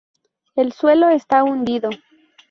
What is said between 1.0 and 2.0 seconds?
está hundido.